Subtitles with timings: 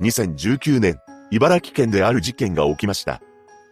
[0.00, 1.00] 2019年、
[1.32, 3.20] 茨城県である事件が起きました。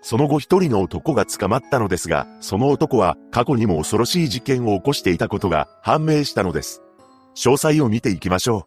[0.02, 6.82] その後一人の男が捕まったのですが、その男は過去にも恐ろしい事件を起こしていたことが判明したのです。
[7.36, 8.66] 詳細を見ていきましょ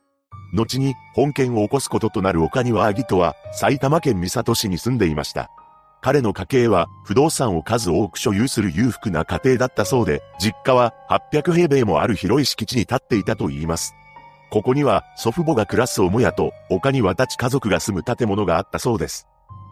[0.53, 0.55] う。
[0.55, 5.49] 後に本件を起こすこととなる岡庭アギトは埼玉県三郷市に住んでいました。
[6.01, 13.95] 彼の家系は不動産を数多く所有する裕福な家庭だったそうで、実家は800平米もある広い敷地に立っていたと言います。
[14.51, 19.27] ここには祖父母が暮らす母屋と岡庭たち家族が住む建物があったそうです。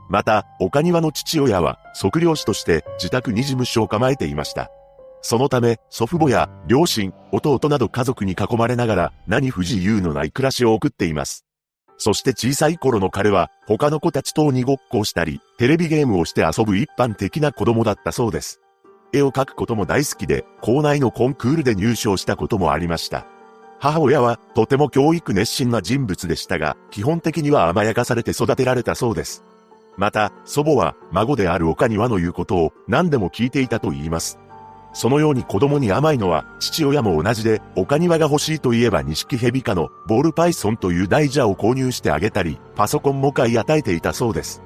[0.09, 4.72] また、岡庭の父親は測量士として自宅に事務所を構えていました。
[5.22, 11.45] そのため、祖父母や両親、弟など家族に囲まれながら何不自由のない暮らしを送っています。
[11.98, 18.62] そして小さい頃の彼は他の子たちと鬼ごっこをしたり、テレビゲームをして遊ぶ一般的な子供だったそうです。
[19.14, 23.25] 絵を描くことも大好きで、校内のコンクールで入賞したこともありました。
[23.80, 29.44] 母親はとても教育熱心な人物でしたが、基本的には甘やかされて育てられたそうです。
[29.98, 34.39] また、祖母は孫である岡庭の言うことを何でも聞いていたと言います。
[34.94, 44.64] そのように子供に甘いのは父親も同じで、岡庭が欲しいといえば錦蛇科のボールパイソンという大蛇を購入してあげたり、パソコンも買い与えていたそうです。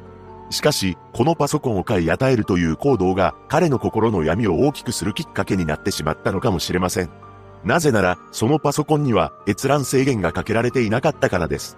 [0.52, 7.31] しかし、このパソコンを買い与えるという行動が彼の心の闇を大きくするきっかけになってしまったのかもしれません。
[7.64, 11.78] なぜなら、そのパソコンには閲覧制限がかけられていなかったからです。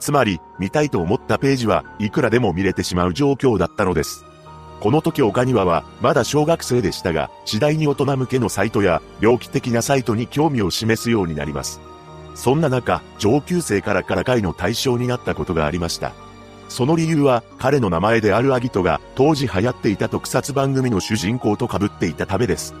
[0.00, 4.24] つまり、見たいと思ったページはいくらでも見れてしまう状況だったのです。
[4.80, 11.80] この時岡庭はまだ小学生でしたが、次第に大人向けのサイトや猟奇的なサイトに興味を示すようになります。
[12.34, 16.12] そんな中、上級生からからかいの対象になったことがありました。
[16.68, 22.74] その理由は、彼の名前であるアギトが当時流行っていた特撮番組の主人公と被っていたためです。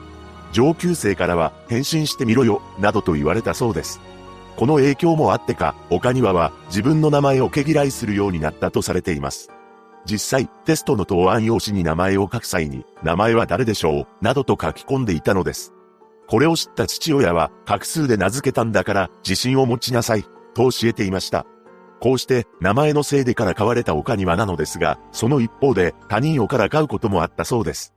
[0.52, 4.00] 上級生からは、変身してみろよ、などと言われたそうです。
[4.56, 9.50] この影響もあってか、岡庭は自分の名前を毛嫌いするようになったとされています。
[10.04, 15.74] 実際、テストの答案用紙に名前を書く際に、名前は誰でしょう、などと書き込んでいたのです。
[16.26, 21.46] これを知った父親は、画数で名付けたんだから、自信を持ちなさい、と教えていました。
[22.00, 27.94] こうして、名前のせいでから買われた岡庭なのですが、その一方で、他人をから買うこともあったそうです。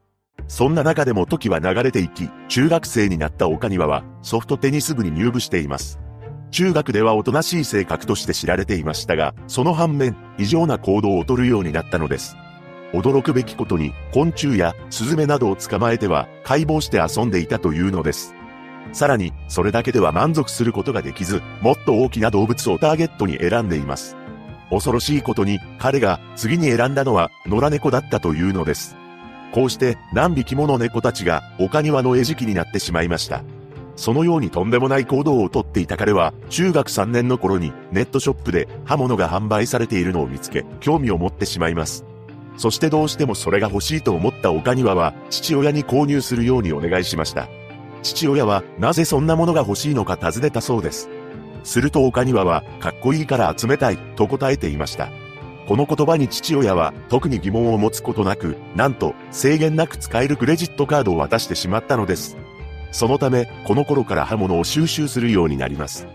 [0.47, 5.99] そんな中でも時は流れていき、中学生になった岡庭は、ソフトテニス部に入部しています。
[6.51, 12.35] 中学ではおとなしい性格として知られていましたが、その反面、異常な行動をとるようになったのです。
[12.93, 18.35] 驚くべきことに、昆虫やスズメなどを捕まえては、解剖して遊んでいたというのです。
[18.91, 24.17] さらに、それだけでは満足することができず、もっと大きな動物をターゲットに選んでいます。
[24.69, 28.97] 恐ろしいことに、彼が次に選んだのは野良猫だったというのです。
[29.51, 33.43] こうして何匹もの猫たちが丘庭の餌食になってしまいました。
[33.95, 42.05] そのようにとんでもない行動をとっていた彼は、中学3年の頃にネットショップで刃物が販売されているのを見つけ、興味を持ってしまいます。
[42.57, 47.47] そしてどうしてもそれが欲しいと思った岡庭は、父親に購入するようにお願いしました。
[48.01, 51.09] 父親は、なぜそんなものが欲しいのか尋ねたそうです。
[51.63, 55.09] すると岡庭は、かっこいいから集めたい、と答えていました。
[55.71, 62.35] この言葉に父親は特に疑問を持つことなく、なんと制限なく使えるクレジットカードを渡してしまったのです。
[62.91, 66.07] そのため、この頃から刃物を収集するようになります。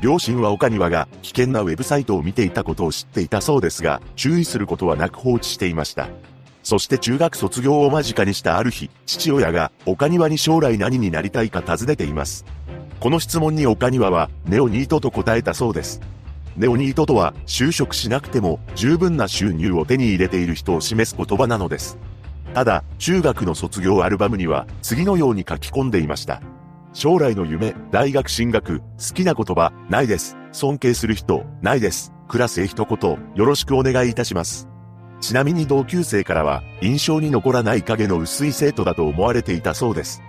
[0.00, 6.06] 両親は岡庭が危険なウェブサイトを見ていたことを知っていたそうですが、注意することはなく放置していました。
[6.62, 12.44] そして中学卒業を間近にしたある日、父親が岡庭に将来何になりたいか尋ねています。
[13.00, 16.00] この質問に岡庭はネオニートと答えたそうです。
[16.56, 21.98] ネオニートとは就職しなくても十分な収入を手に入れている人を示す言葉なのです。
[22.54, 26.42] ただ、中学の卒業アルバムには次のように書き込んでいました。
[26.92, 28.84] 将来の夢、大学進学、好
[29.14, 30.36] きな言葉、ないです。
[30.52, 32.12] 尊敬する人、ないです。
[32.26, 34.68] クラスへ一言、よろしくお願いいたします。
[35.20, 40.22] ちなみに同級生からは、印象に残らない影の薄い生徒だと思われていたそうです。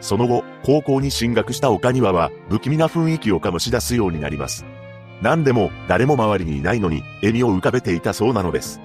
[0.00, 4.64] その後、高校に進学した岡庭は、不気味な雰囲気を醸し出すようになります。
[5.22, 8.80] 何でも、誰も周りにいないのに、笑みを浮かべていたそうなのです。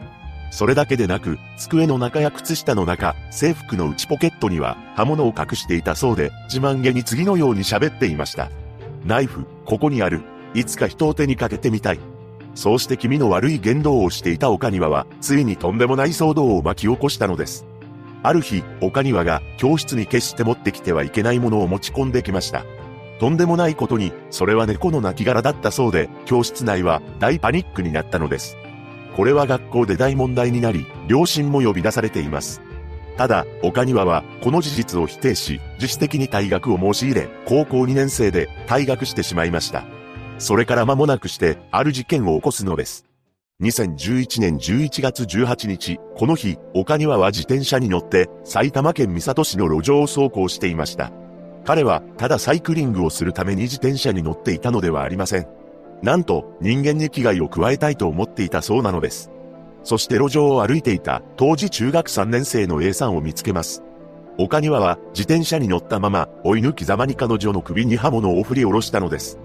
[0.52, 8.50] それだけでなく、机の中や靴下の中、制服の内ポケットには刃物を隠していたそうで、自慢げに次のように喋っていました。
[9.06, 10.22] ナイフ、ここにある。
[10.56, 12.00] いつか人を手にかけてみたい。
[12.56, 17.66] そうして気味の悪い言動をしていた岡庭は、ついにとんでもない騒動を巻き起こしたのです。
[18.24, 22.66] ある日、岡庭が教室に決して持ってきてはいけないものを持ち込んできました。
[23.20, 28.58] とんでもないことに、それは猫の亡骸だったそうで、教室内は大パニックになったのです。
[29.16, 32.62] これは学校で大問題になり、両親も呼び出されています。
[33.18, 39.84] ただ、岡庭は、この事実を否定し、自主的に退学を申し入れ、高校2年生で退学してしまいました。
[40.38, 43.06] それから間もなくして、ある事件を起こすのです。
[43.62, 51.12] 2011年11月18日、この日、岡庭は自転車に乗って埼玉県三郷市の路上を走行していました。
[51.66, 55.48] 彼はただサイクリングをするために自転車に乗っていたのではありません。
[56.02, 59.32] なんと人間に危害を加えたいと思っていたそうなのです。
[59.84, 63.84] そして路上を歩いていた当時中学3年生の A さんを見つけます。
[64.38, 69.38] 岡庭は自転車に乗ったまま追い抜きざまに彼女の首に刃物を振り下ろしたのです。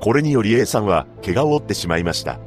[0.00, 2.38] これにより A さんは怪我を負ってしまいました。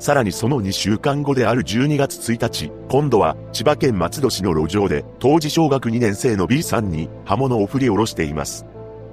[0.00, 8.64] さらにその2週間後である12月1日、今度は千葉県松戸市の路上で当時小学2年生の B さんに刃物を振り下ろしています。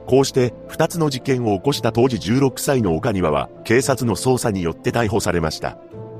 [0.06, 5.78] こうして2つの事件を起こした当時16歳の岡庭は警察の捜査によって逮捕されました。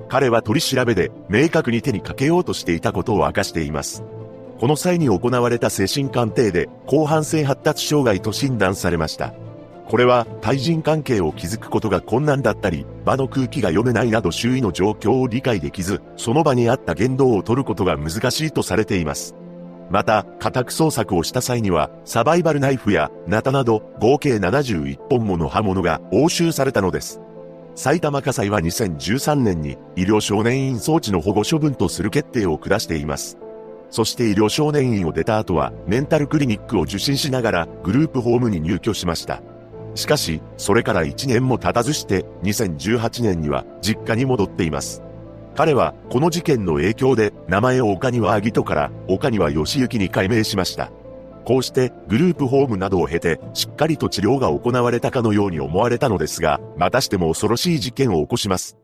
[0.10, 4.04] 彼は取り調べで明確に手にかけようとしていたことを明かしています。
[4.60, 9.34] この際に行われた精神鑑定で広範性発達障害と診断されました。
[9.90, 19.34] これは対人関係を築くことが困難だったり、場の空気が読めないなど周囲の状況を理解できず、その場にあった言動を取ることが難しいとされています。
[19.90, 27.22] また、家宅捜索をした際には、サバイバルナイフやナタなど合計71本もの刃物が押収されたのです。
[27.76, 33.38] 埼玉火災は2013年に医療少年院装置の保護処分とする決定を下しています。
[33.92, 39.42] そして医療少年院を出た後はメンタルクリニックを受診しながらグループホームに入居しました。
[39.98, 45.02] しかし、それから1年も経たずして2018年には実家に戻っています。
[45.56, 50.92] 彼はこの事件の影響で名前を岡庭ギトから岡庭義行に改名しました。
[51.46, 58.78] こうしてグループホームなどを経てしっかりと治療が行われたかのように思われたのですが、またしても恐ろしい事件を起こします。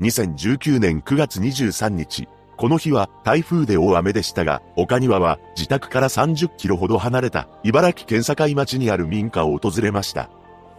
[0.00, 2.26] 2019年9月23日、
[2.56, 10.30] この日は台風で大雨でしたが、岡庭は自宅から30キロほど離れた茨城県境町にある民家を訪れました。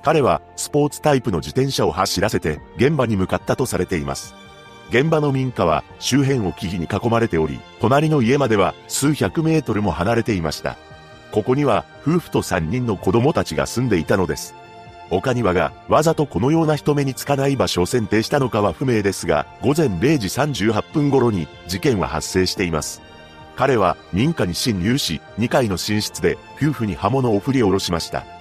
[0.07, 4.35] 彼はスポーツタイプの自転車を走らせて現場に向かったとされています。
[4.87, 10.77] 現場の民家は周辺を木々に囲まれており、隣の家までは数百メートルも離れていました。
[11.33, 14.55] ここには夫婦と3人の子供たちが住んでいたのです。
[15.09, 23.01] 岡庭がわざとこのような人目につかない場所を選定したのかは不明ですが、午前0時38分頃に事件は発生しています。
[23.57, 28.36] 彼は民家に侵入し、2階の寝室で夫婦に刃物を振り下ろしました。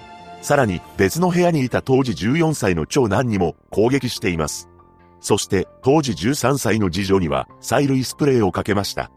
[0.47, 4.69] さらに別の部屋にいた当時14歳の長男にも攻撃しています。
[5.19, 9.11] そして当時13歳の次女には催涙スプレーをかけました。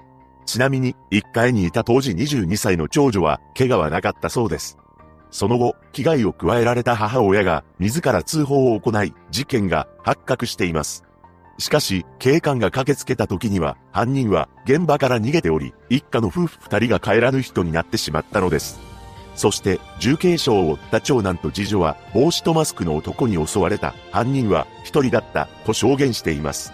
[0.47, 4.79] ちなみに1階にいた当時22歳の長女は怪我はなかったそうです。
[5.29, 11.03] その後、危害を加えられた母親が自ら通報を行い、事件が発覚しています。
[11.59, 18.88] しかし、警官が駆けつけた時には、犯人は現場から逃げており、一家の夫婦二人が帰らぬ人になってしまったのです。
[19.39, 23.95] そして、重軽傷を負った長男と次女は、帽子とマスクの男に襲われた。
[24.12, 26.74] 犯人は、一人だった、と証言しています。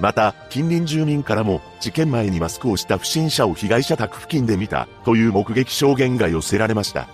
[0.00, 7.06] また、近隣住民からも、事件前にマスクをした不審者を被害者宅付近で見た、という目撃証言が寄せられました。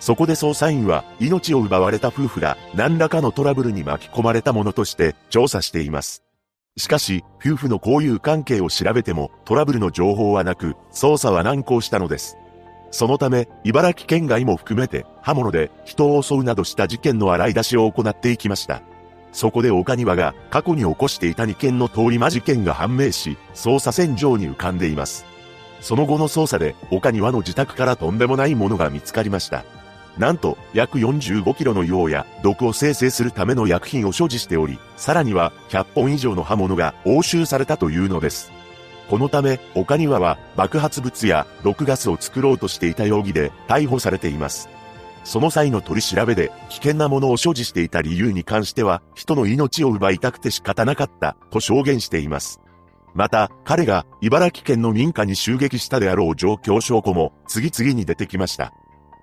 [0.00, 6.22] そこで捜査員は、命を奪われた夫婦が、何らかのトラブルに巻き込まれたものとして、調査しています。
[6.78, 12.38] しかし、夫婦の交友関係を調べても、トラブルの情報はなく、捜査は難航したのです。
[12.90, 18.82] そのため、茨城県外も含めて、刃物で人を襲うなどした事件の洗い出しを行っていきました。
[19.32, 25.26] そこで岡庭が過去に起こしていた2件の通り魔事件が判明し、捜査線上に浮かんでいます。
[25.80, 29.64] その後の捜査で、岡庭の自宅からとんでもないものが見つかりました。
[30.16, 38.57] なんと、約45キロの硫黄や毒を生成するための薬品を所持しており、さらには100本以上の刃物が押収されたというのです。
[39.08, 44.68] このため、岡庭は爆発物や毒ガスを作ろうとしていた容疑で逮捕されています。
[45.24, 52.60] その際の取り調べで危険なものを所持していた理由に関しては人の命を奪いたくて仕方なかったと証言しています。
[53.14, 58.72] また、彼が茨城県の民家に襲撃したであろう状況証拠も次々に出てきました。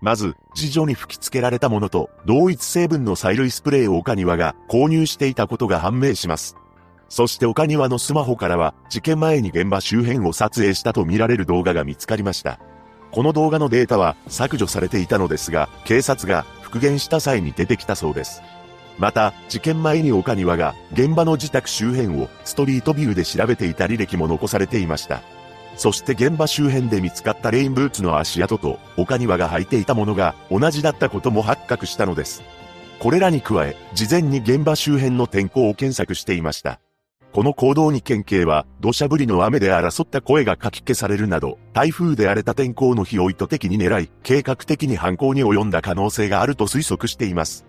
[0.01, 6.55] まず、事情に吹き付けられたものと同一成分の催涙スプレーを岡庭が購入していたことが判明します。
[7.09, 12.59] そして岡庭のスマホからは、事件前に現場周辺を撮影したとみられる動画が見つかりました。
[13.11, 18.41] この動画のデータは削除されていたのですが、警察が復元した際に出てきたそうです。
[18.97, 25.21] また、事件前に岡庭が現場の自宅周辺をストリートビューで調べていた履歴も残されていました。
[25.77, 32.43] そして現場周辺で見つかったレインブーツの足跡と岡庭が履いていたものが同じだったことも発覚したのです。
[32.99, 36.79] これらに加え、事前に現場周辺の天候を検索していました。
[37.35, 47.65] この行動に県警は、土砂降りの雨で争った声が書き消されるなど、台風で荒れた天候の日を意図的に狙い、計画的に犯行に及んだ可能性があると推測しています。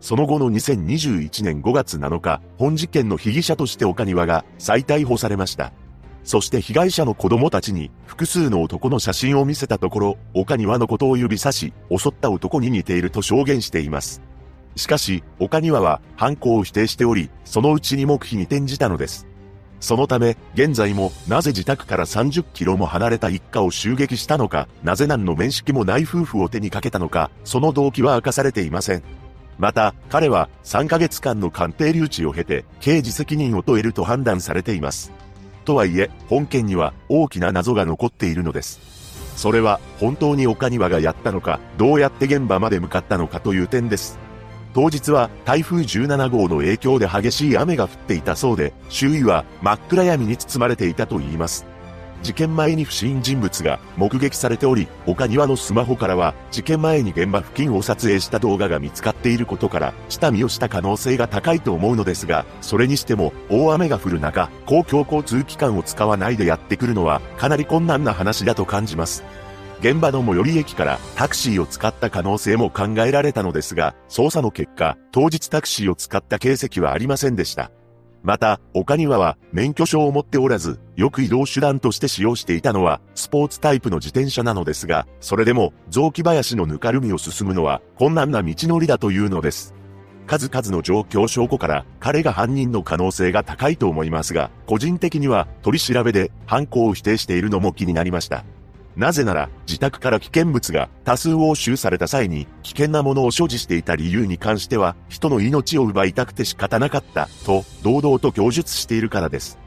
[0.00, 5.72] その後の2021年5月7日、本事件の被疑者として岡庭が再逮捕されました。
[6.22, 14.20] そして被害者の子供たちに複数の男の写真を見せたところ、岡庭のことを指さし、襲った男に似ていると証言しています。
[14.76, 19.26] しかし、岡庭は犯行を否定しており、そのうちに黙秘に転じたのです。
[19.80, 29.02] そのため、現在もなぜ自宅から30キロも離れた一家を襲撃したのか、なぜ何の面識もない夫婦を手にかけたのか、その動機は明かされていません。
[29.58, 35.12] また、彼は3ヶ月間の鑑定留置を経て、刑事責任を問えると判断されています。
[35.64, 38.80] とはいえ、本件には大きな謎が残っているのです。
[39.36, 44.25] それは、本当に岡庭がやったのか、どうやって現場まで向かったのかという点です。
[44.76, 51.64] 当日は台風17号の影響で激しい雨が降っていたそうで、周囲は真っ暗闇に包まれていたと言います。
[52.22, 69.24] 事件前に不審人物が目撃されており、岡庭のスマホからは事件前に現場付近を撮影した動画が見つかっていることから、下見をした可能性が高いと思うのですが、それにしても大雨が降る中、公共交通機関を使わないでやってくるのはかなり困難な話だと感じます。
[69.80, 77.70] 現場の最寄り駅からタクシーを使った可能性も考えられたのですが、捜査の結果、当日タクシーを使った形跡はありませんでした。
[78.22, 89.74] また、岡庭は免許証を持っておらず、よく移動手段として使用していたのはスポーツタイプの自転車なのですが、それでも雑木林のぬかるみを進むのは困難な道のりだというのです。
[90.26, 98.44] 数々の状況証拠から彼が犯人の可能性が高いと思いますが、個人的には取り調べで犯行を否定しているのも気になりました。
[98.96, 109.58] なぜなら、自宅から危険物が多数押収された際に、危険なものを所持していた理由に関しては、人の命を奪いたくて仕方なかった、と、堂々と供述しているからです。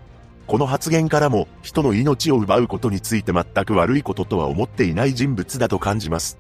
[0.48, 6.40] この発言からも、人の命を奪うことについて全く悪いこととは思っていない人物だと感じます。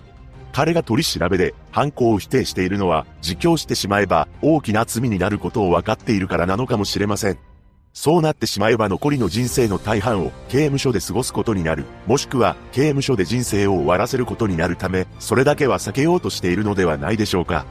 [0.51, 7.48] 彼が取り調べで犯行を否定しているのは、自供してしまえば大きな罪になることを分かっているからなのかもしれません。
[7.93, 17.65] そうなってしまえば残りの人生の大半を刑務所で過ごすことになる、もしくは刑務所で人生を終わらせることになるため、それだけは避けようとしているのではないでしょうか。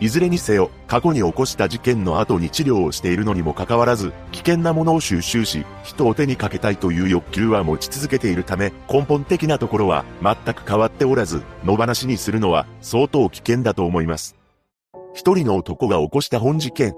[0.00, 14.36] いずれにせよ、過去に起こした事件の後に治療をしているのにもかかわらず、危険なものを収集し、人を手にかけたいという欲求は持ち続けているため、根本的なところは全く変わっておらず、野放しにするのは相当危険だと思います。
[15.12, 16.94] 一人の男が起こした本事件。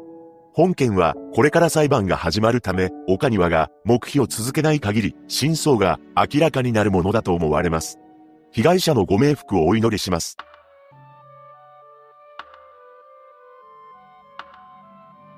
[0.54, 7.98] 本件はこれから裁判が始まるため、岡庭が黙秘を続けない限り、真相が明らかになるものだと思われます。
[8.50, 10.36] 被害者のご冥福をお祈りします。